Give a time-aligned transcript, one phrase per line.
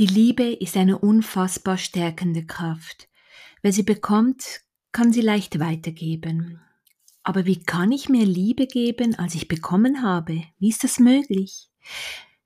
[0.00, 3.10] Die Liebe ist eine unfassbar stärkende Kraft.
[3.60, 6.58] Wer sie bekommt, kann sie leicht weitergeben.
[7.22, 10.42] Aber wie kann ich mehr Liebe geben, als ich bekommen habe?
[10.58, 11.68] Wie ist das möglich?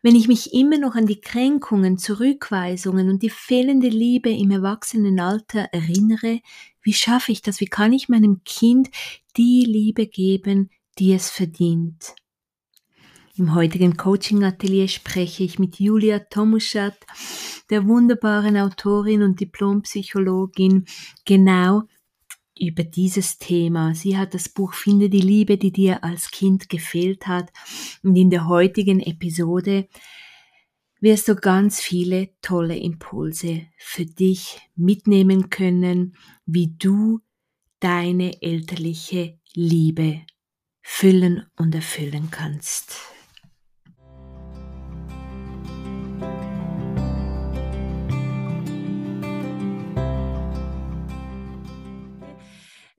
[0.02, 5.68] Wenn ich mich immer noch an die Kränkungen, Zurückweisungen und die fehlende Liebe im Erwachsenenalter
[5.70, 6.40] erinnere,
[6.82, 7.60] wie schaffe ich das?
[7.60, 8.90] Wie kann ich meinem Kind
[9.36, 12.16] die Liebe geben, die es verdient?
[13.36, 16.96] Im heutigen Coaching-Atelier spreche ich mit Julia Tomuschat,
[17.68, 20.84] der wunderbaren Autorin und Diplompsychologin,
[21.24, 21.82] genau
[22.56, 23.92] über dieses Thema.
[23.96, 27.50] Sie hat das Buch Finde die Liebe, die dir als Kind gefehlt hat.
[28.04, 29.88] Und in der heutigen Episode
[31.00, 36.14] wirst du ganz viele tolle Impulse für dich mitnehmen können,
[36.46, 37.18] wie du
[37.80, 40.20] deine elterliche Liebe
[40.82, 43.13] füllen und erfüllen kannst.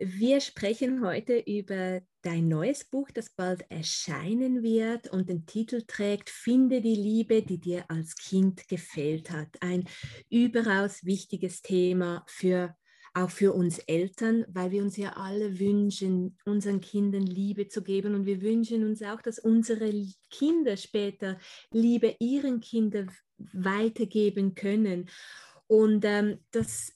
[0.07, 6.29] Wir sprechen heute über dein neues Buch, das bald erscheinen wird und den Titel trägt
[6.29, 9.47] Finde die Liebe, die dir als Kind gefehlt hat.
[9.61, 9.85] Ein
[10.29, 12.75] überaus wichtiges Thema für
[13.15, 18.13] auch für uns Eltern, weil wir uns ja alle wünschen, unseren Kindern Liebe zu geben
[18.13, 19.91] und wir wünschen uns auch, dass unsere
[20.29, 21.39] Kinder später
[21.71, 25.09] Liebe ihren Kindern weitergeben können.
[25.65, 26.94] Und ähm, das,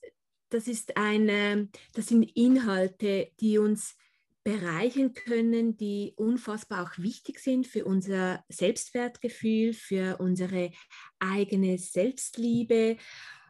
[0.50, 3.96] das, ist eine, das sind Inhalte, die uns
[4.44, 10.72] bereichern können, die unfassbar auch wichtig sind für unser Selbstwertgefühl, für unsere
[11.20, 12.98] eigene Selbstliebe.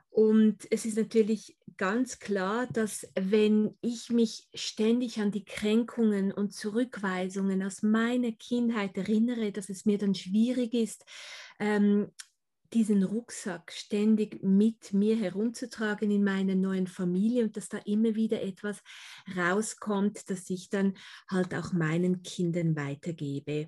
[0.10, 6.54] Und es ist natürlich ganz klar, dass wenn ich mich ständig an die Kränkungen und
[6.54, 11.06] Zurückweisungen aus meiner Kindheit erinnere, dass es mir dann schwierig ist,
[11.60, 12.12] ähm,
[12.74, 18.42] diesen Rucksack ständig mit mir herumzutragen in meiner neuen Familie und dass da immer wieder
[18.42, 18.82] etwas
[19.36, 20.96] rauskommt, das ich dann
[21.30, 23.68] halt auch meinen Kindern weitergebe.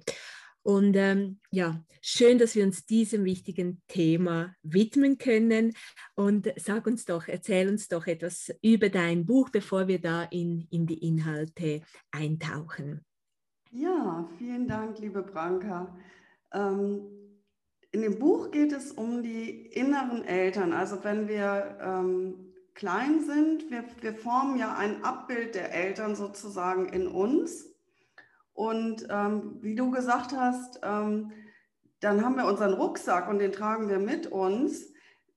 [0.64, 5.74] Und ähm, ja, schön, dass wir uns diesem wichtigen Thema widmen können.
[6.14, 10.68] Und sag uns doch, erzähl uns doch etwas über dein Buch, bevor wir da in,
[10.70, 11.81] in die Inhalte
[12.12, 13.04] eintauchen.
[13.72, 15.98] Ja, vielen Dank, liebe Branka.
[16.54, 17.21] Ähm,
[17.91, 20.72] in dem Buch geht es um die inneren Eltern.
[20.74, 26.88] Also wenn wir ähm, klein sind, wir, wir formen ja ein Abbild der Eltern sozusagen
[26.90, 27.68] in uns.
[28.53, 31.31] Und ähm, wie du gesagt hast, ähm,
[32.00, 34.91] dann haben wir unseren Rucksack und den tragen wir mit uns.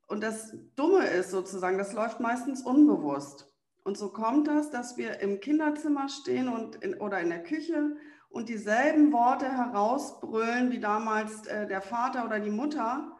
[0.06, 3.52] Und das Dumme ist sozusagen, das läuft meistens unbewusst.
[3.82, 7.96] Und so kommt das, dass wir im Kinderzimmer stehen und in, oder in der Küche
[8.34, 13.16] und dieselben Worte herausbrüllen wie damals äh, der Vater oder die Mutter.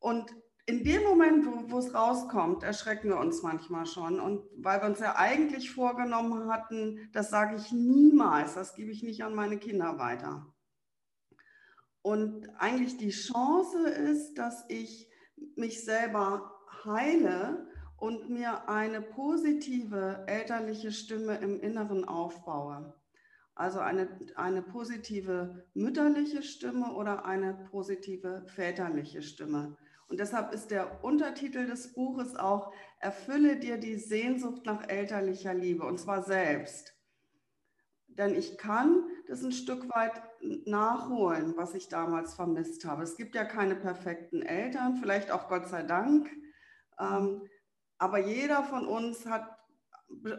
[0.00, 4.20] Und in dem Moment, wo, wo, es rauskommt, erschrecken wir uns manchmal schon.
[4.20, 9.02] Und weil wir uns ja eigentlich vorgenommen hatten, das sage ich niemals, das gebe ich
[9.02, 10.46] nicht an meine Kinder weiter.
[12.02, 15.10] Und eigentlich die Chance ist, dass ich
[15.56, 16.52] mich selber
[16.84, 17.66] heile
[17.96, 22.94] und mir eine positive elterliche Stimme im Inneren aufbaue.
[23.54, 29.76] Also eine, eine positive mütterliche Stimme oder eine positive väterliche Stimme.
[30.08, 35.84] Und deshalb ist der Untertitel des Buches auch Erfülle dir die Sehnsucht nach elterlicher Liebe,
[35.84, 36.94] und zwar selbst.
[38.08, 40.22] Denn ich kann das ein Stück weit
[40.66, 43.02] nachholen, was ich damals vermisst habe.
[43.02, 46.30] Es gibt ja keine perfekten Eltern, vielleicht auch Gott sei Dank.
[46.98, 47.42] Ähm,
[47.98, 49.53] aber jeder von uns hat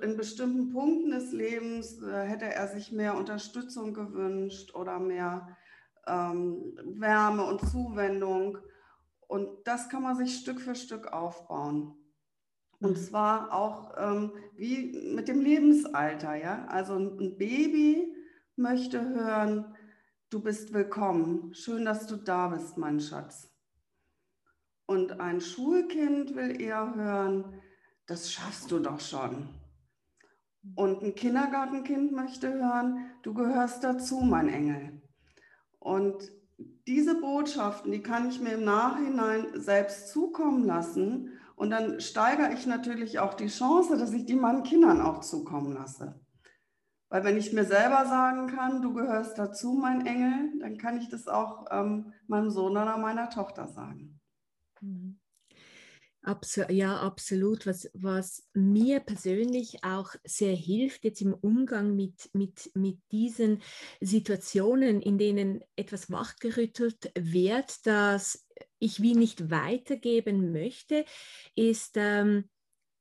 [0.02, 5.56] in bestimmten Punkten des Lebens äh, hätte er sich mehr Unterstützung gewünscht oder mehr
[6.08, 8.58] ähm, Wärme und Zuwendung.
[9.28, 11.96] Und das kann man sich Stück für Stück aufbauen.
[12.80, 13.02] Und mhm.
[13.02, 16.35] zwar auch ähm, wie mit dem Lebensalter.
[16.35, 16.66] Ja?
[16.68, 18.14] Also ein Baby
[18.55, 19.76] möchte hören,
[20.29, 21.53] du bist willkommen.
[21.53, 23.52] Schön, dass du da bist, mein Schatz.
[24.85, 27.61] Und ein Schulkind will eher hören,
[28.05, 29.50] das schaffst du doch schon.
[30.73, 35.02] Und ein Kindergartenkind möchte hören, du gehörst dazu, mein Engel.
[35.79, 36.32] Und
[36.88, 41.34] diese Botschaften, die kann ich mir im Nachhinein selbst zukommen lassen.
[41.56, 45.73] Und dann steigere ich natürlich auch die Chance, dass ich die meinen Kindern auch zukommen
[45.73, 46.20] lasse.
[47.09, 51.08] Weil wenn ich mir selber sagen kann, du gehörst dazu, mein Engel, dann kann ich
[51.09, 54.20] das auch ähm, meinem Sohn oder meiner Tochter sagen.
[54.82, 55.20] Mhm.
[56.26, 57.66] Abs ja, absolut.
[57.66, 63.62] Was, was mir persönlich auch sehr hilft, jetzt im Umgang mit, mit, mit diesen
[64.02, 68.48] Situationen, in denen etwas wachgerüttelt wird, dass
[68.80, 71.06] ich wie nicht weitergeben möchte,
[71.56, 72.50] ist, ähm,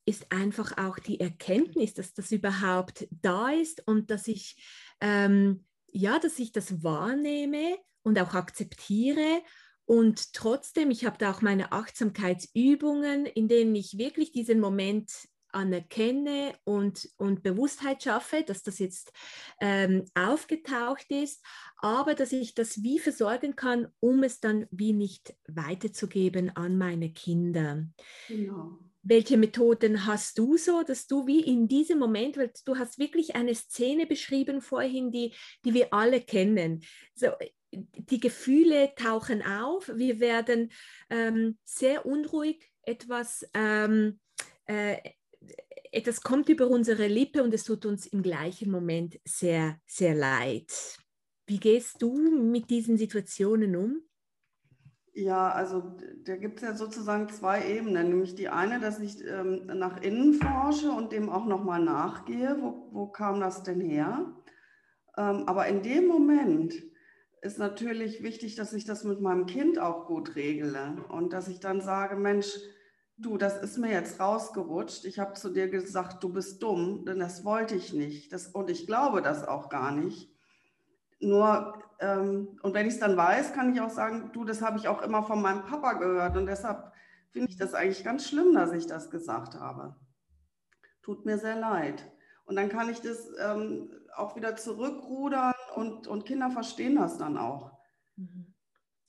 [0.06, 4.62] ist einfach auch die Erkenntnis, dass das überhaupt da ist und dass ich,
[5.00, 9.42] ähm, ja, dass ich das wahrnehme und auch akzeptiere.
[9.86, 15.10] Und trotzdem, ich habe da auch meine Achtsamkeitsübungen, in denen ich wirklich diesen Moment
[15.54, 19.12] anerkenne und, und Bewusstheit schaffe, dass das jetzt
[19.60, 21.44] ähm, aufgetaucht ist,
[21.78, 27.12] aber dass ich das wie versorgen kann, um es dann wie nicht weiterzugeben an meine
[27.12, 27.86] Kinder.
[28.28, 28.78] Genau.
[29.06, 33.36] Welche Methoden hast du so, dass du wie in diesem Moment, weil du hast wirklich
[33.36, 35.34] eine Szene beschrieben vorhin, die,
[35.64, 36.82] die wir alle kennen.
[37.14, 37.28] So,
[37.76, 40.70] die Gefühle tauchen auf, wir werden
[41.10, 44.20] ähm, sehr unruhig, etwas ähm,
[44.66, 44.96] äh,
[45.94, 50.98] etwas kommt über unsere Lippe und es tut uns im gleichen Moment sehr, sehr leid.
[51.46, 54.02] Wie gehst du mit diesen Situationen um?
[55.12, 55.94] Ja, also
[56.24, 60.34] da gibt es ja sozusagen zwei Ebenen, nämlich die eine, dass ich ähm, nach innen
[60.34, 64.34] forsche und dem auch nochmal nachgehe, wo, wo kam das denn her?
[65.16, 66.74] Ähm, aber in dem Moment
[67.44, 71.60] ist natürlich wichtig, dass ich das mit meinem Kind auch gut regle und dass ich
[71.60, 72.48] dann sage, Mensch,
[73.18, 75.04] du, das ist mir jetzt rausgerutscht.
[75.04, 78.32] Ich habe zu dir gesagt, du bist dumm, denn das wollte ich nicht.
[78.32, 80.30] Das, und ich glaube das auch gar nicht.
[81.20, 84.78] Nur, ähm, und wenn ich es dann weiß, kann ich auch sagen, du, das habe
[84.78, 86.38] ich auch immer von meinem Papa gehört.
[86.38, 86.92] Und deshalb
[87.30, 89.96] finde ich das eigentlich ganz schlimm, dass ich das gesagt habe.
[91.02, 92.10] Tut mir sehr leid.
[92.44, 97.36] Und dann kann ich das ähm, auch wieder zurückrudern und, und Kinder verstehen das dann
[97.36, 97.72] auch.
[98.16, 98.54] Mhm.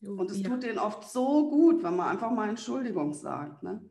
[0.02, 0.50] Und es ja.
[0.50, 3.64] tut denen oft so gut, wenn man einfach mal Entschuldigung sagt.
[3.64, 3.82] Ne?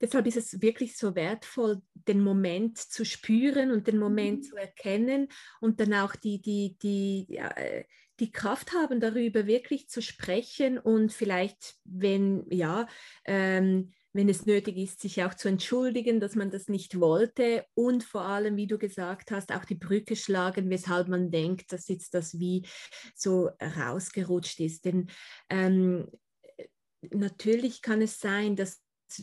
[0.00, 4.42] deshalb ist es wirklich so wertvoll, den Moment zu spüren und den Moment mhm.
[4.42, 5.28] zu erkennen
[5.60, 7.84] und dann auch die, die, die, ja, äh,
[8.20, 12.88] die Kraft haben, darüber wirklich zu sprechen und vielleicht, wenn, ja,
[13.24, 18.02] ähm, wenn es nötig ist, sich auch zu entschuldigen, dass man das nicht wollte und
[18.02, 22.14] vor allem, wie du gesagt hast, auch die Brücke schlagen, weshalb man denkt, dass jetzt
[22.14, 22.66] das wie
[23.14, 24.86] so rausgerutscht ist.
[24.86, 25.06] Denn
[25.48, 26.08] ähm,
[27.12, 28.82] natürlich kann es sein, dass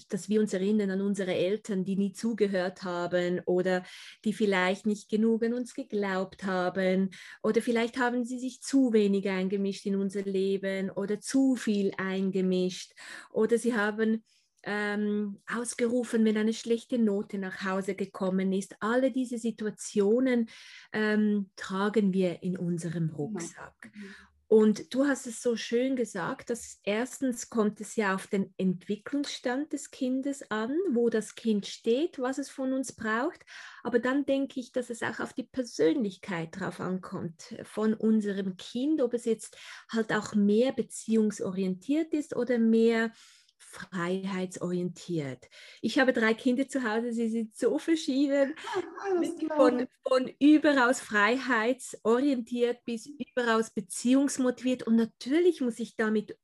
[0.10, 3.84] dass wir uns erinnern an unsere Eltern, die nie zugehört haben oder
[4.24, 7.12] die vielleicht nicht genug an uns geglaubt haben
[7.44, 12.94] oder vielleicht haben sie sich zu wenig eingemischt in unser Leben oder zu viel eingemischt
[13.32, 14.24] oder sie haben
[14.66, 18.76] ähm, ausgerufen, wenn eine schlechte Note nach Hause gekommen ist.
[18.80, 20.50] Alle diese Situationen
[20.92, 23.18] ähm, tragen wir in unserem genau.
[23.18, 23.92] Rucksack.
[23.94, 24.16] Mhm.
[24.48, 29.74] Und du hast es so schön gesagt, dass erstens kommt es ja auf den Entwicklungsstand
[29.74, 33.44] des Kindes an, wo das Kind steht, was es von uns braucht.
[33.82, 39.02] Aber dann denke ich, dass es auch auf die Persönlichkeit drauf ankommt von unserem Kind,
[39.02, 39.58] ob es jetzt
[39.90, 43.12] halt auch mehr beziehungsorientiert ist oder mehr
[43.58, 45.50] freiheitsorientiert.
[45.82, 48.56] Ich habe drei Kinder zu Hause, sie sind so verschieden,
[49.56, 54.84] von, von überaus freiheitsorientiert bis überaus beziehungsmotiviert.
[54.84, 56.38] Und natürlich muss ich damit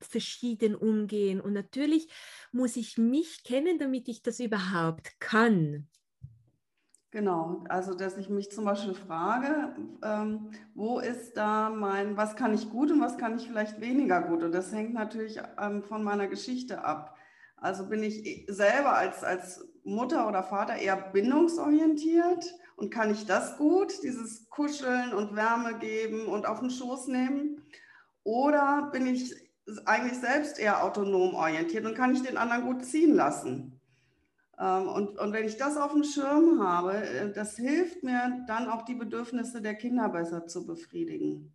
[0.00, 1.40] verschieden umgehen.
[1.40, 2.08] Und natürlich
[2.50, 5.88] muss ich mich kennen, damit ich das überhaupt kann.
[7.12, 12.54] Genau, also dass ich mich zum Beispiel frage, ähm, wo ist da mein, was kann
[12.54, 14.42] ich gut und was kann ich vielleicht weniger gut?
[14.42, 17.14] Und das hängt natürlich ähm, von meiner Geschichte ab.
[17.58, 23.58] Also bin ich selber als, als Mutter oder Vater eher bindungsorientiert und kann ich das
[23.58, 27.62] gut, dieses Kuscheln und Wärme geben und auf den Schoß nehmen?
[28.24, 29.34] Oder bin ich
[29.84, 33.71] eigentlich selbst eher autonom orientiert und kann ich den anderen gut ziehen lassen?
[34.62, 38.68] Ähm, und, und wenn ich das auf dem Schirm habe, äh, das hilft mir dann
[38.68, 41.52] auch die Bedürfnisse der Kinder besser zu befriedigen.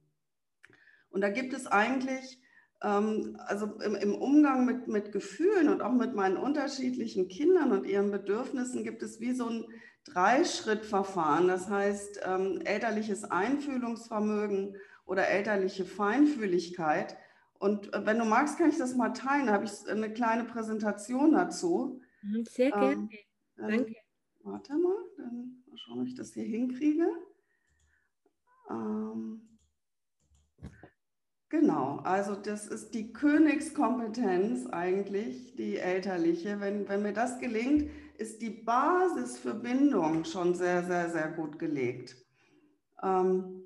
[1.09, 2.41] Und da gibt es eigentlich,
[2.83, 7.85] ähm, also im, im Umgang mit, mit Gefühlen und auch mit meinen unterschiedlichen Kindern und
[7.85, 9.65] ihren Bedürfnissen gibt es wie so ein
[10.03, 11.47] Dreischrittverfahren.
[11.47, 17.15] Das heißt, ähm, elterliches Einfühlungsvermögen oder elterliche Feinfühligkeit.
[17.57, 19.47] Und äh, wenn du magst, kann ich das mal teilen.
[19.47, 22.01] Da habe ich eine kleine Präsentation dazu.
[22.21, 22.93] Mhm, sehr gerne.
[22.93, 23.09] Ähm,
[23.55, 23.95] Danke.
[24.43, 27.09] Warte mal, dann mal schauen, ob ich das hier hinkriege.
[28.69, 29.59] Ähm,
[31.49, 36.59] genau, also das ist die Königskompetenz eigentlich, die elterliche.
[36.59, 41.59] Wenn, wenn mir das gelingt, ist die Basis für Bindung schon sehr, sehr, sehr gut
[41.59, 42.15] gelegt.
[43.03, 43.63] Ähm,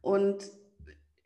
[0.00, 0.50] und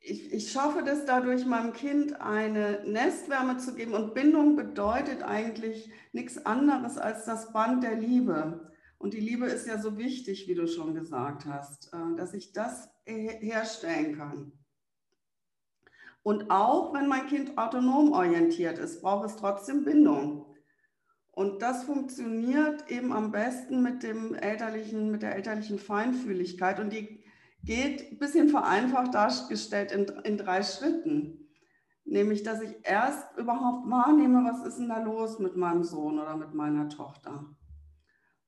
[0.08, 3.94] ich, ich schaffe das dadurch, meinem Kind eine Nestwärme zu geben.
[3.94, 8.72] Und Bindung bedeutet eigentlich nichts anderes als das Band der Liebe.
[8.98, 12.52] Und die Liebe ist ja so wichtig, wie du schon gesagt hast, äh, dass ich
[12.52, 14.52] das herstellen kann.
[16.22, 20.46] Und auch wenn mein Kind autonom orientiert ist, braucht es trotzdem Bindung.
[21.32, 26.80] Und das funktioniert eben am besten mit dem elterlichen, mit der elterlichen Feinfühligkeit.
[26.80, 27.25] Und die
[27.64, 31.48] geht ein bisschen vereinfacht dargestellt in, in drei Schritten.
[32.04, 36.36] Nämlich, dass ich erst überhaupt wahrnehme, was ist denn da los mit meinem Sohn oder
[36.36, 37.44] mit meiner Tochter.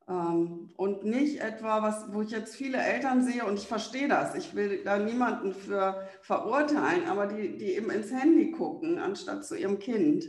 [0.08, 4.34] Ähm, und nicht etwa, was, wo ich jetzt viele Eltern sehe, und ich verstehe das,
[4.36, 9.56] ich will da niemanden für verurteilen, aber die, die eben ins Handy gucken, anstatt zu
[9.56, 10.24] ihrem Kind.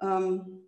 [0.00, 0.60] Ähm,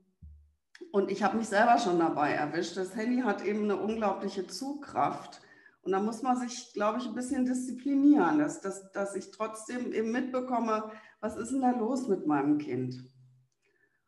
[0.93, 2.77] und ich habe mich selber schon dabei erwischt.
[2.77, 5.41] Das Handy hat eben eine unglaubliche Zugkraft.
[5.87, 9.93] Und da muss man sich, glaube ich, ein bisschen disziplinieren, dass, dass, dass ich trotzdem
[9.93, 10.91] eben mitbekomme,
[11.21, 13.05] was ist denn da los mit meinem Kind?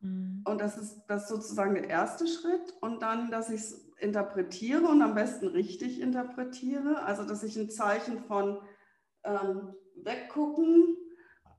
[0.00, 0.42] Mhm.
[0.44, 2.74] Und das ist, das ist sozusagen der erste Schritt.
[2.80, 7.04] Und dann, dass ich es interpretiere und am besten richtig interpretiere.
[7.04, 8.58] Also, dass ich ein Zeichen von
[9.22, 10.96] ähm, weggucken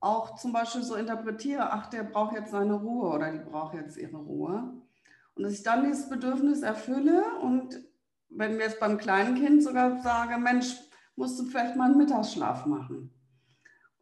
[0.01, 3.97] auch zum Beispiel so interpretiere, ach, der braucht jetzt seine Ruhe oder die braucht jetzt
[3.97, 4.73] ihre Ruhe.
[5.35, 7.81] Und dass ich dann dieses Bedürfnis erfülle und
[8.29, 10.75] wenn wir jetzt beim kleinen Kind sogar sage, Mensch,
[11.15, 13.13] musst du vielleicht mal einen Mittagsschlaf machen.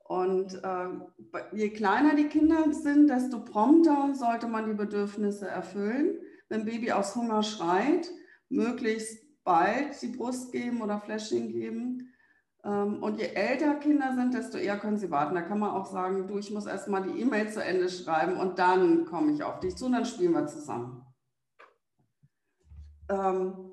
[0.04, 6.20] Und äh, je kleiner die Kinder sind, desto prompter sollte man die Bedürfnisse erfüllen.
[6.48, 8.10] Wenn Baby aus Hunger schreit,
[8.48, 12.14] möglichst bald die Brust geben oder Fläschchen geben.
[12.64, 15.36] Ähm, und je älter Kinder sind, desto eher können sie warten.
[15.36, 18.60] Da kann man auch sagen, du, ich muss erstmal die E-Mail zu Ende schreiben und
[18.60, 21.06] dann komme ich auf dich zu und dann spielen wir zusammen.
[23.10, 23.72] Ähm,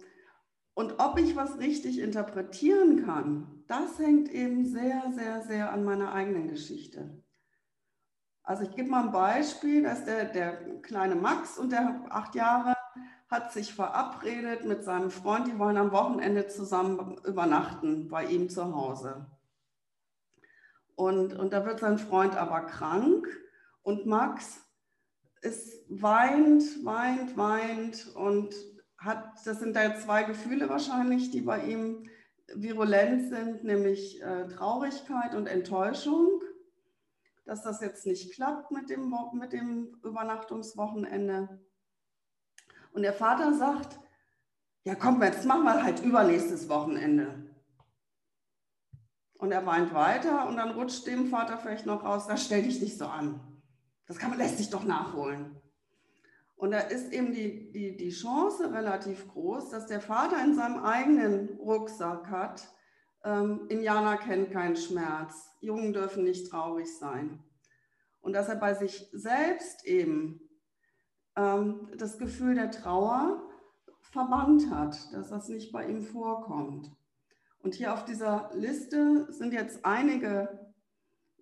[0.75, 6.13] und ob ich was richtig interpretieren kann, das hängt eben sehr, sehr, sehr an meiner
[6.13, 7.23] eigenen Geschichte.
[8.43, 12.75] Also ich gebe mal ein Beispiel, dass der, der kleine Max und der acht Jahre
[13.29, 18.75] hat sich verabredet mit seinem Freund, die wollen am Wochenende zusammen übernachten bei ihm zu
[18.75, 19.27] Hause.
[20.95, 23.27] Und, und da wird sein Freund aber krank
[23.83, 24.61] und Max
[25.41, 28.55] ist weint, weint, weint und
[29.05, 32.09] hat, das sind da zwei Gefühle wahrscheinlich, die bei ihm
[32.55, 36.43] virulent sind, nämlich äh, Traurigkeit und Enttäuschung,
[37.45, 41.61] dass das jetzt nicht klappt mit dem, mit dem Übernachtungswochenende.
[42.93, 43.99] Und der Vater sagt,
[44.85, 47.51] ja komm, jetzt machen wir halt übernächstes Wochenende.
[49.35, 52.81] Und er weint weiter und dann rutscht dem Vater vielleicht noch raus, da stell dich
[52.81, 53.41] nicht so an.
[54.07, 55.61] Das kann man, lässt sich doch nachholen.
[56.57, 60.85] Und da ist eben die, die, die Chance relativ groß, dass der Vater in seinem
[60.85, 62.69] eigenen Rucksack hat,
[63.25, 67.43] ähm, Indianer kennt keinen Schmerz, Jungen dürfen nicht traurig sein.
[68.21, 70.41] Und dass er bei sich selbst eben
[71.37, 73.43] ähm, das Gefühl der Trauer
[74.01, 76.91] verbannt hat, dass das nicht bei ihm vorkommt.
[77.59, 80.73] Und hier auf dieser Liste sind jetzt einige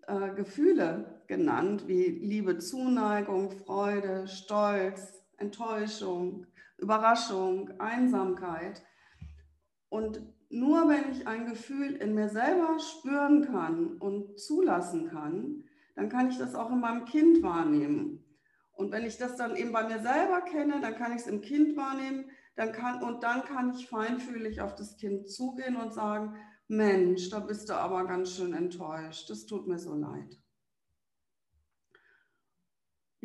[0.06, 6.46] äh, Gefühle genannt, wie Liebe, Zuneigung, Freude, Stolz, Enttäuschung,
[6.78, 8.82] Überraschung, Einsamkeit.
[9.88, 15.64] Und nur wenn ich ein Gefühl in mir selber spüren kann und zulassen kann,
[15.94, 18.24] dann kann ich das auch in meinem Kind wahrnehmen.
[18.72, 21.40] Und wenn ich das dann eben bei mir selber kenne, dann kann ich es im
[21.40, 22.24] Kind wahrnehmen
[22.54, 26.36] dann kann, und dann kann ich feinfühlig auf das Kind zugehen und sagen,
[26.68, 30.38] Mensch, da bist du aber ganz schön enttäuscht, das tut mir so leid.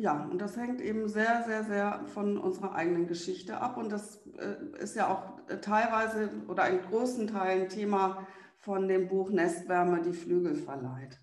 [0.00, 3.76] Ja, und das hängt eben sehr, sehr, sehr von unserer eigenen Geschichte ab.
[3.76, 8.24] Und das äh, ist ja auch äh, teilweise oder in großen Teilen Thema
[8.58, 11.18] von dem Buch Nestwärme, die Flügel verleiht.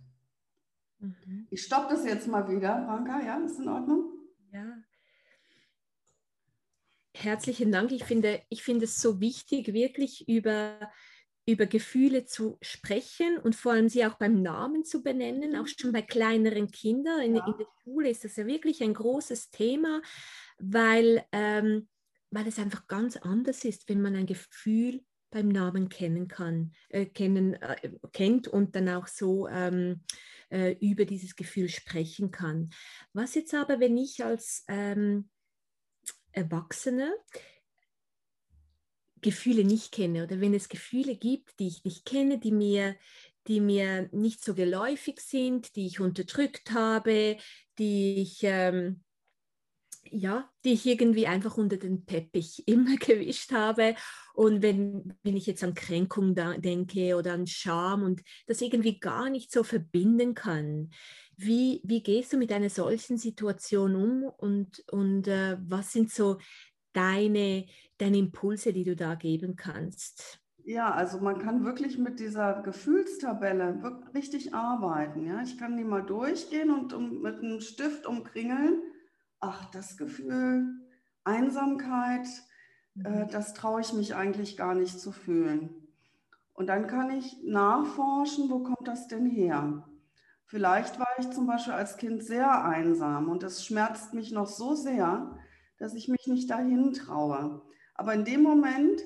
[0.99, 1.47] Mhm.
[1.49, 4.11] Ich stoppe das jetzt mal wieder, Branka, ja, ist in Ordnung?
[4.51, 4.65] Ja.
[7.13, 7.93] Herzlichen Dank.
[7.93, 10.91] Ich finde, ich finde es so wichtig, wirklich über,
[11.47, 15.91] über Gefühle zu sprechen und vor allem sie auch beim Namen zu benennen, auch schon
[15.91, 17.21] bei kleineren Kindern.
[17.21, 17.45] In, ja.
[17.45, 20.01] in der Schule ist das ja wirklich ein großes Thema,
[20.57, 21.87] weil, ähm,
[22.31, 27.05] weil es einfach ganz anders ist, wenn man ein Gefühl beim Namen kennen kann, äh,
[27.05, 30.01] kennen, äh, kennt und dann auch so ähm,
[30.49, 32.71] äh, über dieses Gefühl sprechen kann.
[33.13, 35.29] Was jetzt aber, wenn ich als ähm,
[36.31, 37.13] Erwachsene
[39.21, 42.95] Gefühle nicht kenne oder wenn es Gefühle gibt, die ich nicht kenne, die mir,
[43.47, 47.37] die mir nicht so geläufig sind, die ich unterdrückt habe,
[47.77, 49.01] die ich ähm,
[50.11, 53.95] ja, die ich irgendwie einfach unter den Teppich immer gewischt habe.
[54.33, 58.99] Und wenn, wenn ich jetzt an Kränkung da denke oder an Scham und das irgendwie
[58.99, 60.91] gar nicht so verbinden kann,
[61.37, 66.37] wie, wie gehst du mit einer solchen Situation um und, und äh, was sind so
[66.93, 67.65] deine,
[67.97, 70.39] deine Impulse, die du da geben kannst?
[70.63, 75.25] Ja, also man kann wirklich mit dieser Gefühlstabelle richtig arbeiten.
[75.27, 75.41] Ja?
[75.43, 78.81] Ich kann die mal durchgehen und um, mit einem Stift umkringeln.
[79.39, 80.65] Ach, das Gefühl,
[81.23, 82.27] Einsamkeit,
[83.03, 83.29] äh, mhm.
[83.29, 85.85] das traue ich mich eigentlich gar nicht zu fühlen.
[86.53, 89.87] Und dann kann ich nachforschen, wo kommt das denn her?
[90.45, 94.73] Vielleicht war ich zum Beispiel als Kind sehr einsam und es schmerzt mich noch so
[94.73, 95.37] sehr,
[95.77, 97.61] dass ich mich nicht dahin traue.
[97.95, 99.01] Aber in dem Moment,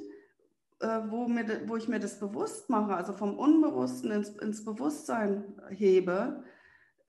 [0.80, 5.44] äh, wo, mir, wo ich mir das bewusst mache, also vom Unbewussten ins, ins Bewusstsein
[5.70, 6.44] hebe,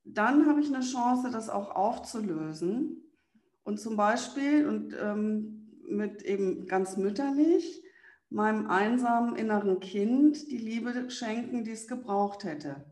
[0.05, 3.03] dann habe ich eine Chance, das auch aufzulösen.
[3.65, 7.83] Und zum Beispiel, und ähm, mit eben ganz mütterlich,
[8.31, 12.85] meinem einsamen inneren Kind die Liebe schenken, die es gebraucht hätte.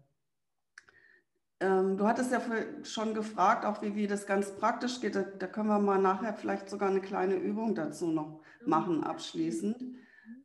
[1.61, 2.41] Ähm, du hattest ja
[2.85, 5.17] schon gefragt, auch wie, wie das ganz praktisch geht.
[5.17, 9.77] Da, da, können wir mal nachher vielleicht sogar eine kleine Übung dazu noch machen, abschließend.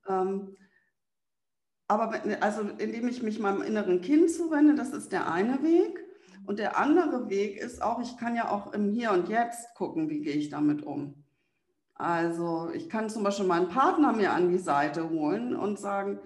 [0.07, 0.55] Ähm,
[1.87, 6.03] aber also indem ich mich meinem inneren Kind zuwende, das ist der eine Weg.
[6.45, 10.09] Und der andere Weg ist auch, ich kann ja auch im Hier und Jetzt gucken,
[10.09, 11.23] wie gehe ich damit um.
[11.93, 16.19] Also ich kann zum Beispiel meinen Partner mir an die Seite holen und sagen,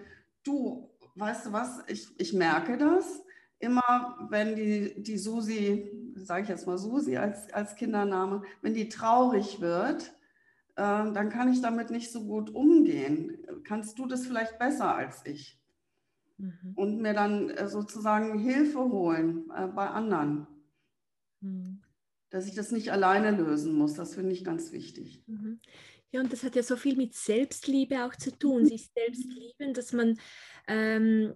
[0.43, 3.21] du, weißt du was, ich, ich merke das.
[3.59, 8.89] Immer wenn die, die Susi, sage ich jetzt mal Susi als, als Kindername, wenn die
[8.89, 10.13] traurig wird,
[10.77, 13.37] ähm, dann kann ich damit nicht so gut umgehen.
[13.63, 15.59] Kannst du das vielleicht besser als ich?
[16.37, 16.73] Mhm.
[16.75, 20.45] Und mir dann äh, sozusagen Hilfe holen äh, bei anderen.
[21.41, 21.81] Mhm.
[22.29, 25.23] Dass ich das nicht alleine lösen muss, das finde ich ganz wichtig.
[25.25, 25.59] Mhm.
[26.11, 28.67] Ja, und das hat ja so viel mit Selbstliebe auch zu tun, mhm.
[28.67, 30.19] sich selbst lieben, dass man
[30.67, 31.33] ähm,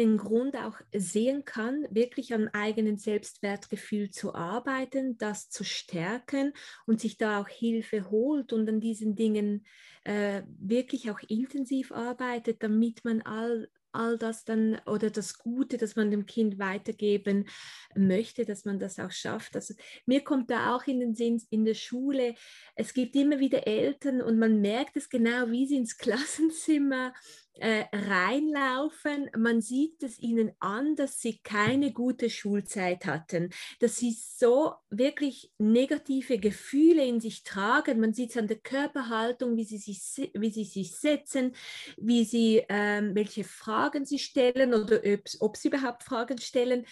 [0.00, 6.54] den Grund auch sehen kann, wirklich am eigenen Selbstwertgefühl zu arbeiten, das zu stärken
[6.86, 9.66] und sich da auch Hilfe holt und an diesen Dingen
[10.04, 15.96] äh, wirklich auch intensiv arbeitet, damit man all all das dann oder das Gute, das
[15.96, 17.48] man dem Kind weitergeben
[17.96, 19.56] möchte, dass man das auch schafft.
[19.56, 19.74] Also
[20.06, 22.34] mir kommt da auch in den Sinn in der Schule,
[22.76, 27.12] es gibt immer wieder Eltern und man merkt es genau, wie sie ins Klassenzimmer
[27.54, 29.30] äh, reinlaufen.
[29.36, 35.52] Man sieht es ihnen an, dass sie keine gute Schulzeit hatten, dass sie so wirklich
[35.58, 38.00] negative Gefühle in sich tragen.
[38.00, 41.54] Man sieht es an der Körperhaltung, wie sie sich, wie sie sich setzen,
[41.96, 46.86] wie sie, ähm, welche Fragen sie stellen oder ob, ob sie überhaupt Fragen stellen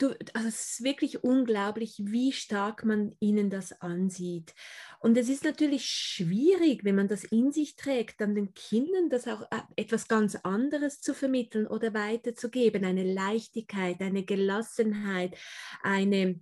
[0.00, 4.54] du, also es ist wirklich unglaublich, wie stark man ihnen das ansieht.
[5.00, 9.28] Und es ist natürlich schwierig, wenn man das in sich trägt, dann den Kindern das
[9.28, 15.36] auch äh, etwas ganz anderes zu vermitteln oder weiterzugeben, eine Leichtigkeit, eine Gelassenheit,
[15.82, 16.40] eine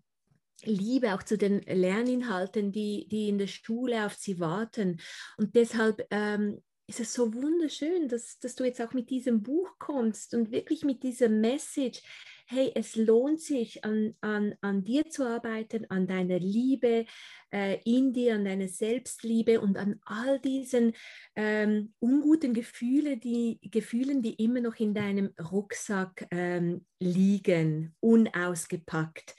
[0.65, 5.01] Liebe auch zu den Lerninhalten, die, die in der Schule auf sie warten.
[5.37, 9.79] Und deshalb ähm, ist es so wunderschön, dass, dass du jetzt auch mit diesem Buch
[9.79, 12.03] kommst und wirklich mit dieser Message,
[12.51, 17.05] hey, es lohnt sich, an, an, an dir zu arbeiten, an deiner Liebe
[17.53, 20.95] äh, in dir, an deiner Selbstliebe und an all diesen
[21.37, 29.37] ähm, unguten Gefühle, die, Gefühlen, die immer noch in deinem Rucksack ähm, liegen, unausgepackt.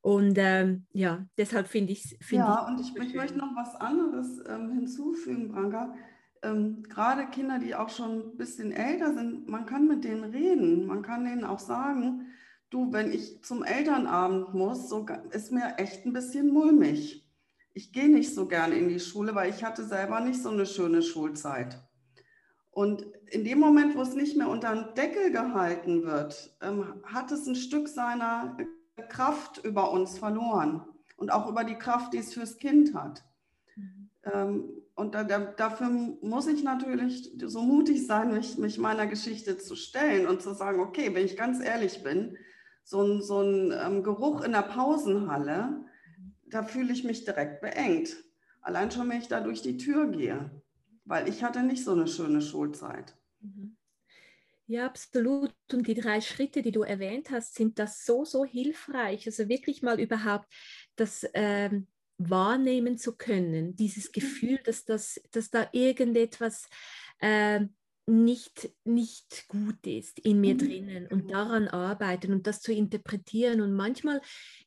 [0.00, 2.26] Und ähm, ja, deshalb finde ich es.
[2.26, 5.94] Find ja, ich und ich, ich, möchte noch was anderes ähm, hinzufügen, Branka
[6.42, 10.86] ähm, gerade Kinder, die auch schon ein bisschen älter sind, man kann mit denen reden.
[10.86, 12.26] Man kann denen auch sagen,
[12.70, 17.24] du, wenn ich zum Elternabend muss, so ist mir echt ein bisschen mulmig.
[17.72, 20.66] Ich gehe nicht so gerne in die Schule, weil ich hatte selber nicht so eine
[20.66, 21.80] schöne Schulzeit.
[22.70, 27.32] Und in dem Moment, wo es nicht mehr unter den Deckel gehalten wird, ähm, hat
[27.32, 28.56] es ein Stück seiner
[29.08, 30.84] Kraft über uns verloren
[31.16, 33.24] und auch über die Kraft, die es fürs Kind hat.
[34.24, 35.88] Ähm, und da, da, dafür
[36.22, 40.80] muss ich natürlich so mutig sein, mich, mich, meiner Geschichte zu stellen und zu sagen,
[40.80, 42.36] okay, wenn ich ganz ehrlich bin,
[42.88, 45.84] so ein, so ein ähm, Geruch in der Pausenhalle,
[46.46, 48.16] da fühle ich mich direkt beengt.
[48.62, 50.50] Allein schon, wenn ich da durch die Tür gehe,
[51.04, 53.14] weil ich hatte nicht so eine schöne Schulzeit.
[53.40, 53.76] Mhm.
[54.66, 55.54] Ja, absolut.
[55.70, 59.26] Und die drei Schritte, die du erwähnt hast, sind das so, so hilfreich.
[59.26, 60.46] Also wirklich mal überhaupt
[60.96, 64.12] das ähm, wahrnehmen zu können, dieses mhm.
[64.12, 66.68] Gefühl, dass, das, dass da irgendetwas
[67.18, 67.66] äh,
[68.08, 70.58] nicht, nicht gut ist in mir mhm.
[70.58, 73.60] drinnen und daran arbeiten und das zu interpretieren.
[73.60, 74.22] Und manchmal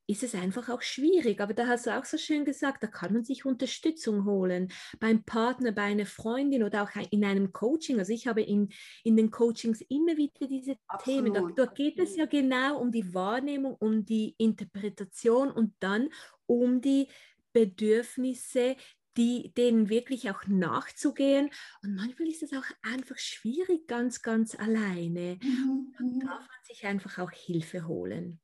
[0.06, 3.14] ist es einfach auch schwierig, aber da hast du auch so schön gesagt, da kann
[3.14, 7.98] man sich Unterstützung holen beim Partner, bei einer Freundin oder auch in einem Coaching.
[7.98, 8.70] Also ich habe in,
[9.04, 11.34] in den Coachings immer wieder diese Absolut.
[11.34, 11.34] Themen.
[11.34, 16.10] Da, da geht es ja genau um die Wahrnehmung, um die Interpretation und dann
[16.46, 17.08] um die
[17.54, 18.76] Bedürfnisse,
[19.18, 21.50] die, denen wirklich auch nachzugehen.
[21.84, 25.38] Und manchmal ist es auch einfach schwierig, ganz, ganz alleine.
[25.42, 25.94] Mhm.
[25.98, 26.20] Dann mhm.
[26.20, 28.40] darf man sich einfach auch Hilfe holen.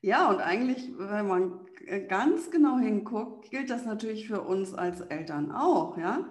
[0.00, 1.66] Ja, und eigentlich, wenn man
[2.08, 6.28] ganz genau hinguckt, gilt das natürlich für uns als Eltern auch, ja?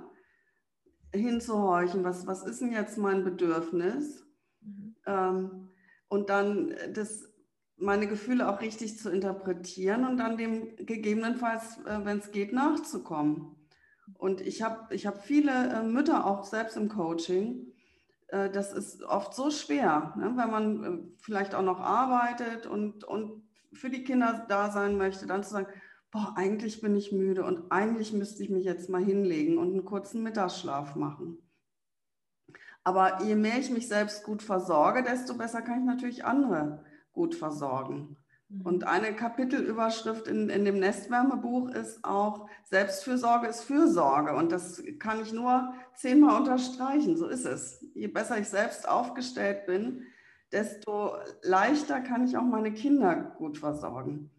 [1.12, 4.28] Hinzuhorchen, was, was ist denn jetzt mein Bedürfnis?
[4.62, 4.96] Mhm.
[5.06, 5.70] Ähm,
[6.08, 7.34] und dann das,
[7.78, 13.56] meine Gefühle auch richtig zu interpretieren und dann dem gegebenenfalls, äh, wenn es geht, nachzukommen.
[14.16, 17.74] Und ich habe ich hab viele äh, Mütter auch selbst im Coaching.
[18.28, 20.34] Äh, das ist oft so schwer, ne?
[20.36, 25.26] wenn man äh, vielleicht auch noch arbeitet und, und für die Kinder da sein möchte,
[25.26, 25.68] dann zu sagen,
[26.12, 29.86] boah, eigentlich bin ich müde und eigentlich müsste ich mich jetzt mal hinlegen und einen
[29.86, 31.38] kurzen Mittagsschlaf machen.
[32.84, 37.34] Aber je mehr ich mich selbst gut versorge, desto besser kann ich natürlich andere gut
[37.36, 38.18] versorgen.
[38.64, 38.88] Und mhm.
[38.88, 44.36] eine Kapitelüberschrift in, in dem Nestwärmebuch ist auch, Selbstfürsorge ist Fürsorge.
[44.36, 47.18] Und das kann ich nur zehnmal unterstreichen.
[47.18, 47.86] So ist es.
[47.96, 50.04] Je besser ich selbst aufgestellt bin,
[50.52, 54.30] desto leichter kann ich auch meine Kinder gut versorgen.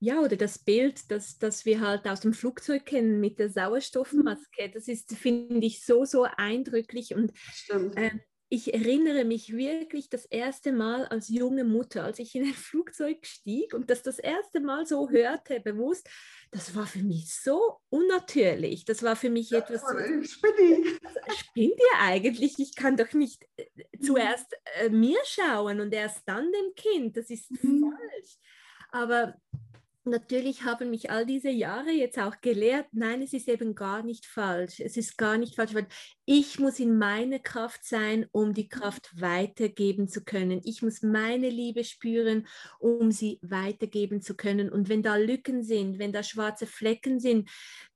[0.00, 4.70] Ja, oder das Bild, das, das wir halt aus dem Flugzeug kennen mit der Sauerstoffmaske,
[4.72, 7.14] das ist, finde ich, so, so eindrücklich.
[7.16, 7.96] Und Stimmt.
[7.96, 8.12] Äh,
[8.50, 13.26] ich erinnere mich wirklich das erste Mal als junge Mutter, als ich in ein Flugzeug
[13.26, 16.08] stieg und das das erste Mal so hörte, bewusst,
[16.50, 18.86] das war für mich so unnatürlich.
[18.86, 19.82] Das war für mich etwas.
[19.82, 19.88] So,
[21.36, 22.58] spinnt ihr eigentlich?
[22.58, 23.66] Ich kann doch nicht äh,
[24.00, 27.16] zuerst äh, mir schauen und erst dann dem Kind.
[27.18, 27.92] Das ist mhm.
[27.92, 28.38] falsch.
[28.90, 29.34] Aber
[30.08, 34.26] natürlich haben mich all diese Jahre jetzt auch gelehrt, nein, es ist eben gar nicht
[34.26, 34.80] falsch.
[34.80, 35.86] Es ist gar nicht falsch, weil
[36.24, 40.60] ich muss in meiner Kraft sein, um die Kraft weitergeben zu können.
[40.64, 42.46] Ich muss meine Liebe spüren,
[42.78, 44.70] um sie weitergeben zu können.
[44.70, 47.48] Und wenn da Lücken sind, wenn da schwarze Flecken sind,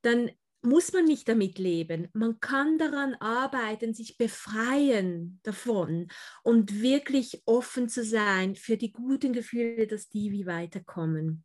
[0.02, 0.30] dann
[0.62, 2.08] muss man nicht damit leben.
[2.12, 6.08] Man kann daran arbeiten, sich befreien davon
[6.42, 11.44] und wirklich offen zu sein für die guten Gefühle, dass die wie weiterkommen.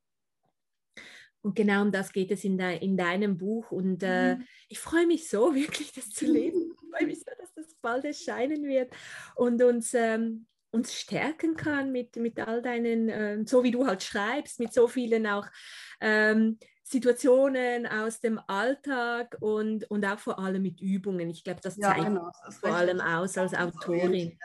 [1.47, 3.71] Und genau um das geht es in, de, in deinem Buch.
[3.71, 4.43] Und äh, mhm.
[4.67, 6.73] ich freue mich so, wirklich das zu lesen.
[6.87, 8.91] Ich freue mich so, dass das bald erscheinen wird
[9.35, 14.01] und uns, ähm, uns stärken kann mit, mit all deinen, äh, so wie du halt
[14.01, 15.45] schreibst, mit so vielen auch
[16.01, 21.29] ähm, Situationen aus dem Alltag und, und auch vor allem mit Übungen.
[21.29, 24.39] Ich glaube, das ja, zeigt genau, das vor allem aus als Autorin.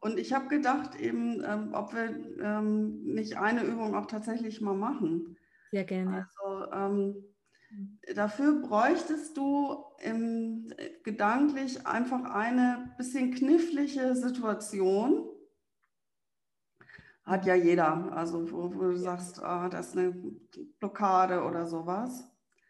[0.00, 4.74] Und ich habe gedacht, eben, ähm, ob wir ähm, nicht eine Übung auch tatsächlich mal
[4.74, 5.36] machen.
[5.70, 6.28] Sehr gerne.
[6.28, 7.24] Also ähm,
[8.14, 10.72] dafür bräuchtest du im,
[11.04, 15.28] gedanklich einfach eine bisschen knifflige Situation.
[17.24, 20.12] Hat ja jeder, also wo, wo du sagst, ah, das ist eine
[20.80, 22.24] Blockade oder sowas.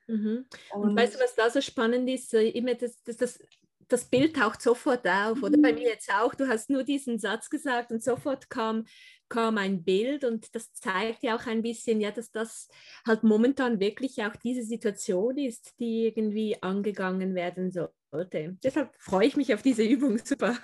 [0.07, 0.45] Mhm.
[0.73, 2.35] Und, Und, weißt du, was da so spannend ist?
[2.35, 3.43] Immer das, das, das,
[3.89, 5.57] das Bild taucht sofort auf, oder?
[5.57, 5.79] Bei mhm.
[5.79, 6.35] mir jetzt auch.
[6.35, 8.85] Du hast nur diesen Satz gesagt und sofort kam
[9.31, 12.69] kam ein Bild und das zeigt ja auch ein bisschen, ja, dass das
[13.07, 18.59] halt momentan wirklich auch diese Situation ist, die irgendwie angegangen werden sollte.
[18.63, 20.55] Deshalb freue ich mich auf diese Übung, super.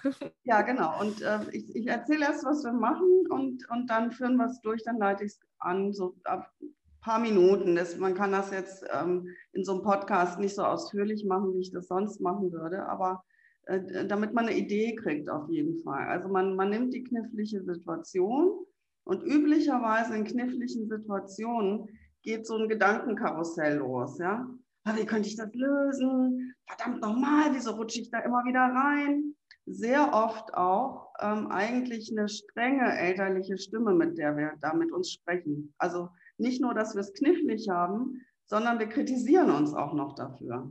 [0.44, 1.00] Ja, genau.
[1.00, 4.60] Und äh, ich, ich erzähle erst, was wir machen und, und dann führen wir es
[4.60, 7.76] durch, dann leite ich es an, so ab ein paar Minuten.
[7.76, 11.60] Das, man kann das jetzt ähm, in so einem Podcast nicht so ausführlich machen, wie
[11.60, 13.24] ich das sonst machen würde, aber
[13.66, 16.06] damit man eine Idee kriegt auf jeden Fall.
[16.06, 18.64] Also man, man nimmt die knifflige Situation
[19.04, 21.88] und üblicherweise in kniffligen Situationen
[22.22, 24.18] geht so ein Gedankenkarussell los.
[24.18, 24.48] Ja?
[24.84, 26.54] Ah, wie könnte ich das lösen?
[26.66, 29.34] Verdammt nochmal, wieso rutsche ich da immer wieder rein?
[29.66, 35.10] Sehr oft auch ähm, eigentlich eine strenge elterliche Stimme, mit der wir da mit uns
[35.10, 35.74] sprechen.
[35.78, 40.70] Also nicht nur, dass wir es knifflig haben, sondern wir kritisieren uns auch noch dafür.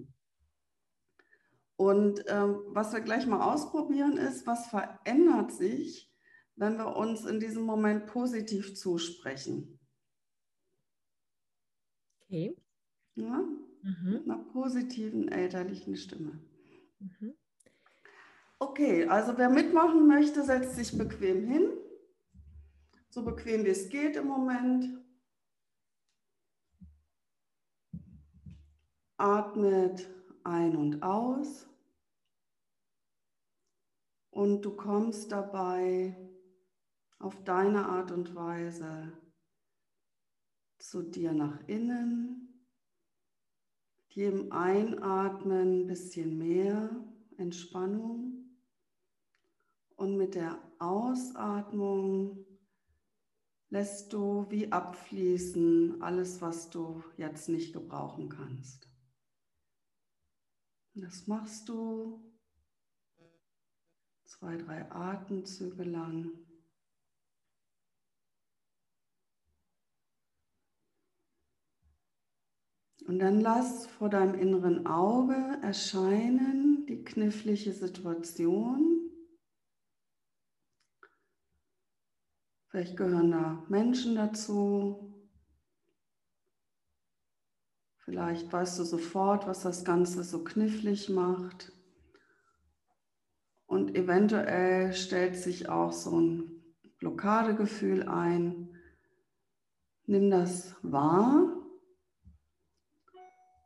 [1.78, 6.12] Und ähm, was wir gleich mal ausprobieren ist, was verändert sich,
[6.56, 9.80] wenn wir uns in diesem Moment positiv zusprechen.
[12.22, 12.56] Okay.
[13.16, 13.44] Ja?
[13.82, 14.12] Mhm.
[14.12, 16.40] Mit einer positiven elterlichen Stimme.
[17.00, 17.36] Mhm.
[18.58, 21.74] Okay, also wer mitmachen möchte, setzt sich bequem hin.
[23.10, 25.04] So bequem wie es geht im Moment.
[29.18, 30.15] Atmet
[30.46, 31.68] ein und aus.
[34.30, 36.16] Und du kommst dabei
[37.20, 39.12] auf deine Art und Weise
[40.78, 42.64] zu dir nach innen.
[44.10, 46.90] Jedem Einatmen ein bisschen mehr
[47.38, 48.46] Entspannung.
[49.96, 52.46] Und mit der Ausatmung
[53.70, 58.95] lässt du wie abfließen alles, was du jetzt nicht gebrauchen kannst.
[60.98, 62.24] Das machst du
[64.24, 66.32] zwei, drei Atemzüge lang.
[73.08, 79.12] Und dann lass vor deinem inneren Auge erscheinen die knifflige Situation.
[82.70, 85.15] Vielleicht gehören da Menschen dazu.
[88.06, 91.74] Vielleicht weißt du sofort, was das Ganze so knifflig macht.
[93.66, 96.64] Und eventuell stellt sich auch so ein
[97.00, 98.70] Blockadegefühl ein.
[100.06, 101.56] Nimm das wahr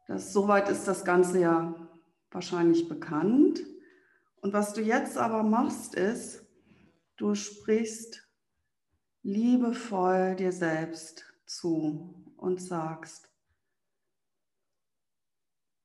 [0.09, 1.75] das, soweit ist das Ganze ja
[2.31, 3.61] wahrscheinlich bekannt.
[4.41, 6.47] Und was du jetzt aber machst, ist,
[7.15, 8.27] du sprichst
[9.21, 13.28] liebevoll dir selbst zu und sagst,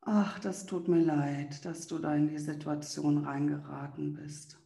[0.04, 4.58] ach, das tut mir leid, dass du da in die Situation reingeraten bist.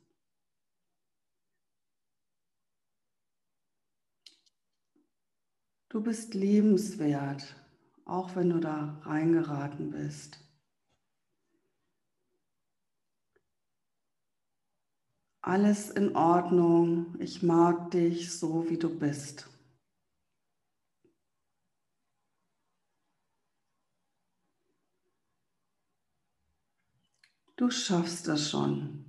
[5.89, 7.57] Du bist liebenswert
[8.09, 10.41] auch wenn du da reingeraten bist.
[15.43, 19.49] Alles in Ordnung, ich mag dich so, wie du bist.
[27.59, 29.05] Du schaffst das schon.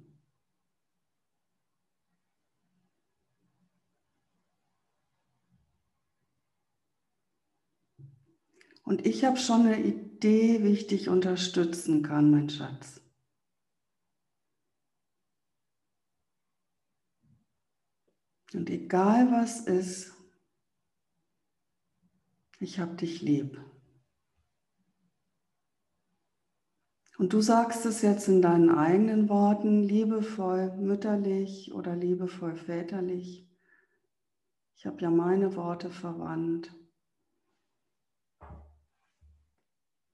[8.83, 13.01] Und ich habe schon eine Idee, wie ich dich unterstützen kann, mein Schatz.
[18.55, 20.11] Und egal was ist,
[22.59, 23.61] ich habe dich lieb.
[27.19, 33.45] Und du sagst es jetzt in deinen eigenen Worten, liebevoll mütterlich oder liebevoll väterlich.
[34.77, 36.73] Ich habe ja meine Worte verwandt.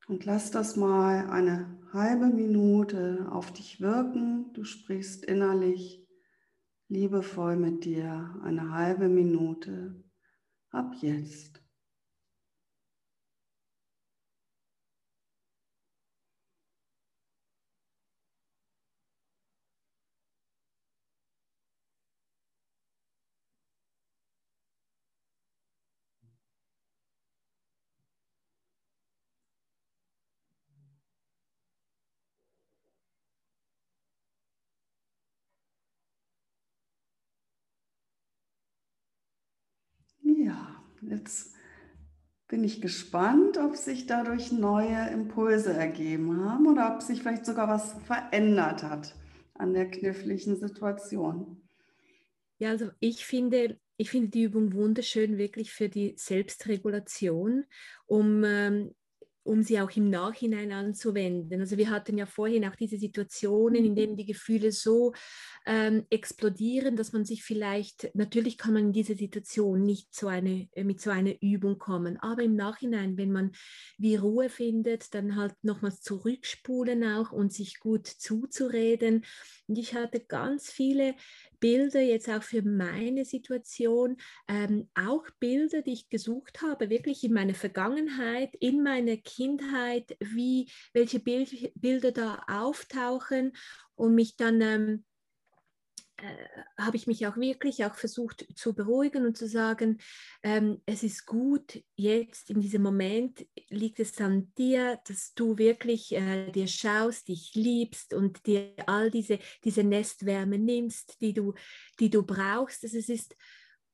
[0.08, 4.52] Und lass das mal eine halbe Minute auf dich wirken.
[4.54, 6.04] Du sprichst innerlich
[6.88, 10.04] liebevoll mit dir eine halbe Minute
[10.72, 11.66] ab jetzt.
[40.26, 40.84] Ja,
[41.16, 41.54] jetzt
[42.48, 47.68] bin ich gespannt, ob sich dadurch neue Impulse ergeben haben oder ob sich vielleicht sogar
[47.68, 49.16] was verändert hat
[49.56, 51.62] an der kniffligen Situation.
[52.58, 57.66] Ja, also ich finde, ich finde die Übung wunderschön, wirklich für die Selbstregulation,
[58.06, 58.96] um ähm,
[59.46, 61.62] um sie auch im Nachhinein anzuwenden.
[61.62, 63.96] Also wir hatten ja vorhin auch diese Situationen, in mhm.
[63.96, 65.14] denen die Gefühle so
[65.68, 70.68] ähm, explodieren, dass man sich vielleicht, natürlich kann man in diese Situation nicht so eine,
[70.74, 73.52] äh, mit so einer Übung kommen, aber im Nachhinein, wenn man
[74.00, 79.26] wie Ruhe findet, dann halt nochmals zurückspulen auch und sich gut zuzureden.
[79.68, 81.14] Und ich hatte ganz viele
[81.66, 87.34] Bilder jetzt auch für meine Situation, ähm, auch Bilder, die ich gesucht habe, wirklich in
[87.34, 93.54] meiner Vergangenheit, in meiner Kindheit, wie, welche Bild, Bilder da auftauchen
[93.96, 95.15] und mich dann ähm, äh,
[96.78, 100.00] habe ich mich auch wirklich auch versucht zu beruhigen und zu sagen,
[100.44, 106.14] ähm, es ist gut, jetzt in diesem Moment liegt es an dir, dass du wirklich
[106.14, 111.54] äh, dir schaust, dich liebst und dir all diese, diese Nestwärme nimmst, die du,
[112.00, 112.84] die du brauchst.
[112.84, 113.36] Also es ist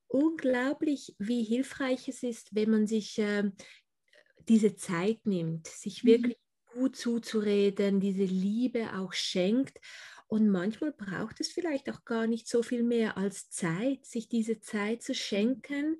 [0.07, 3.49] unglaublich, wie hilfreich es ist, wenn man sich äh,
[4.47, 6.07] diese Zeit nimmt, sich mhm.
[6.07, 6.37] wirklich
[6.73, 9.77] gut zuzureden, diese Liebe auch schenkt
[10.31, 14.61] und manchmal braucht es vielleicht auch gar nicht so viel mehr als Zeit, sich diese
[14.61, 15.97] Zeit zu schenken.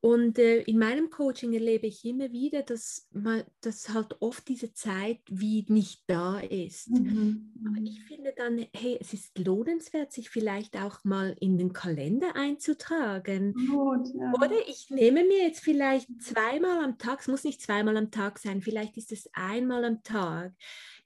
[0.00, 4.74] Und äh, in meinem Coaching erlebe ich immer wieder, dass, man, dass halt oft diese
[4.74, 6.90] Zeit wie nicht da ist.
[6.90, 7.52] Mhm.
[7.64, 8.06] Aber ich mhm.
[8.08, 13.54] finde dann, hey, es ist lohnenswert, sich vielleicht auch mal in den Kalender einzutragen.
[13.54, 14.32] Gut, ja.
[14.32, 18.40] Oder ich nehme mir jetzt vielleicht zweimal am Tag, es muss nicht zweimal am Tag
[18.40, 20.52] sein, vielleicht ist es einmal am Tag,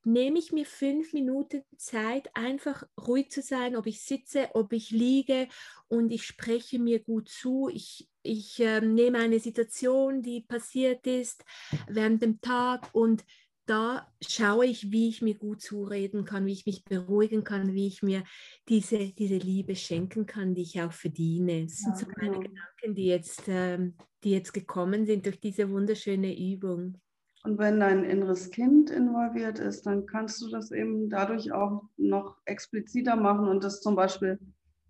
[0.07, 4.91] nehme ich mir fünf Minuten Zeit, einfach ruhig zu sein, ob ich sitze, ob ich
[4.91, 5.49] liege
[5.89, 7.69] und ich spreche mir gut zu.
[7.73, 11.45] Ich, ich äh, nehme eine Situation, die passiert ist
[11.89, 13.25] während dem Tag und
[13.67, 17.89] da schaue ich, wie ich mir gut zureden kann, wie ich mich beruhigen kann, wie
[17.89, 18.23] ich mir
[18.69, 21.65] diese, diese Liebe schenken kann, die ich auch verdiene.
[21.65, 22.39] Das sind so meine.
[22.39, 27.01] Gedanken, die jetzt, ähm, die jetzt gekommen sind durch diese wunderschöne Übung.
[27.47, 32.39] Und wenn dein inneres Kind involviert ist, dann kannst du das eben dadurch auch noch
[32.45, 34.41] expliziter machen und das zum Beispiel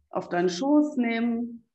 [0.08, 1.66] auf deinen Schoß nehmen,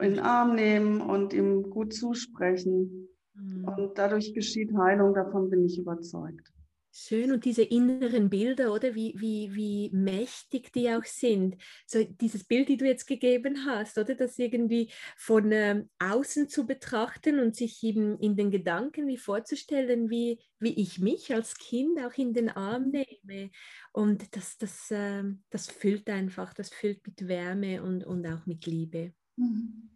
[0.00, 3.08] in den Arm nehmen und ihm gut zusprechen.
[3.32, 3.64] Mhm.
[3.64, 6.51] Und dadurch geschieht Heilung, davon bin ich überzeugt.
[6.94, 11.56] Schön und diese inneren Bilder, oder wie, wie, wie mächtig die auch sind.
[11.86, 16.66] So dieses Bild, die du jetzt gegeben hast, oder das irgendwie von ähm, außen zu
[16.66, 21.98] betrachten und sich eben in den Gedanken wie vorzustellen, wie, wie ich mich als Kind
[21.98, 23.04] auch in den Arm mhm.
[23.24, 23.50] nehme.
[23.92, 28.66] Und das, das, äh, das füllt einfach, das füllt mit Wärme und, und auch mit
[28.66, 29.14] Liebe.
[29.36, 29.91] Mhm.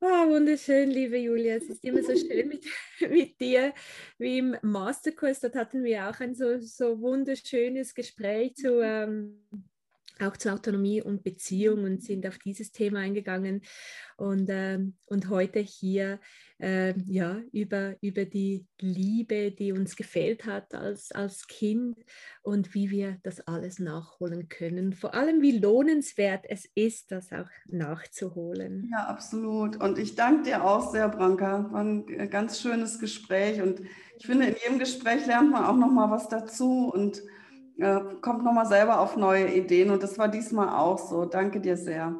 [0.00, 1.56] Oh, wunderschön, liebe Julia.
[1.56, 2.64] Es ist immer so schön mit,
[3.10, 3.74] mit dir,
[4.16, 5.40] wie im Masterkurs.
[5.40, 9.42] Dort hatten wir auch ein so, so wunderschönes Gespräch zu, ähm,
[10.20, 13.62] auch zur Autonomie und Beziehung und sind auf dieses Thema eingegangen.
[14.16, 16.20] Und, ähm, und heute hier
[16.60, 21.96] äh, ja, über, über die Liebe, die uns gefehlt hat als, als Kind
[22.42, 24.92] und wie wir das alles nachholen können.
[24.92, 28.88] Vor allem, wie lohnenswert es ist, das auch nachzuholen.
[28.90, 29.76] Ja, absolut.
[29.76, 31.72] Und ich danke dir auch sehr, Branka.
[31.72, 33.62] War ein äh, ganz schönes Gespräch.
[33.62, 33.80] Und
[34.18, 37.22] ich finde, in jedem Gespräch lernt man auch noch mal was dazu und
[37.78, 39.90] äh, kommt noch mal selber auf neue Ideen.
[39.90, 41.24] Und das war diesmal auch so.
[41.24, 42.18] Danke dir sehr.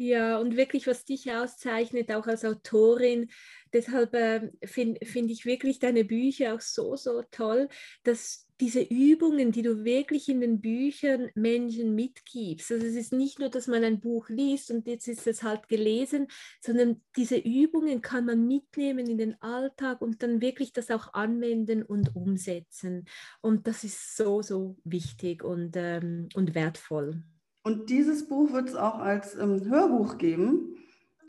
[0.00, 3.30] Ja, und wirklich, was dich auszeichnet, auch als Autorin,
[3.72, 7.68] deshalb äh, finde find ich wirklich deine Bücher auch so, so toll,
[8.04, 12.72] dass diese Übungen, die du wirklich in den Büchern Menschen mitgibst.
[12.72, 15.68] Also es ist nicht nur, dass man ein Buch liest und jetzt ist es halt
[15.68, 16.26] gelesen,
[16.60, 21.84] sondern diese Übungen kann man mitnehmen in den Alltag und dann wirklich das auch anwenden
[21.84, 23.04] und umsetzen.
[23.40, 27.22] Und das ist so, so wichtig und, ähm, und wertvoll.
[27.62, 30.74] Und dieses Buch wird es auch als ähm, Hörbuch geben.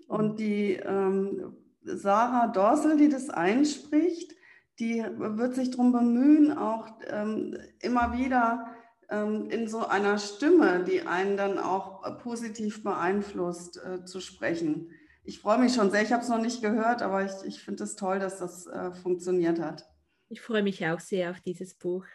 [0.07, 4.35] Und die ähm, Sarah Dorsel, die das einspricht,
[4.79, 8.73] die wird sich darum bemühen, auch ähm, immer wieder
[9.09, 14.91] ähm, in so einer Stimme, die einen dann auch positiv beeinflusst, äh, zu sprechen.
[15.23, 16.01] Ich freue mich schon sehr.
[16.01, 18.91] Ich habe es noch nicht gehört, aber ich, ich finde es toll, dass das äh,
[18.91, 19.85] funktioniert hat.
[20.29, 22.05] Ich freue mich auch sehr auf dieses Buch.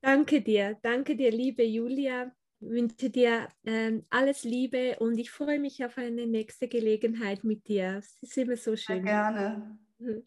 [0.00, 5.84] Danke dir, danke dir, liebe Julia wünsche dir äh, alles Liebe und ich freue mich
[5.84, 7.96] auf eine nächste Gelegenheit mit dir.
[7.98, 8.96] Es ist immer so schön.
[8.96, 9.78] Sehr gerne.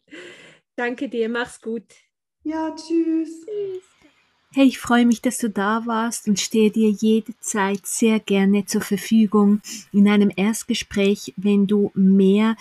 [0.76, 1.84] Danke dir, mach's gut.
[2.42, 3.44] Ja, tschüss.
[3.44, 3.82] tschüss.
[4.52, 8.80] Hey, ich freue mich, dass du da warst und stehe dir jederzeit sehr gerne zur
[8.80, 9.60] Verfügung
[9.92, 12.56] in einem Erstgespräch, wenn du mehr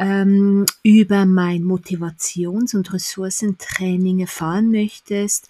[0.00, 5.46] ähm, über mein Motivations- und Ressourcentraining erfahren möchtest.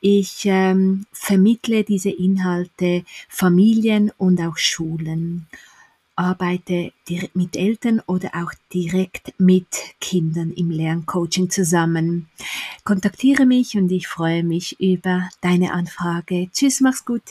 [0.00, 5.46] Ich ähm, vermittle diese Inhalte Familien und auch Schulen,
[6.16, 9.68] arbeite direkt mit Eltern oder auch direkt mit
[10.00, 12.28] Kindern im Lerncoaching zusammen.
[12.84, 16.50] Kontaktiere mich und ich freue mich über deine Anfrage.
[16.52, 17.22] Tschüss, mach's gut.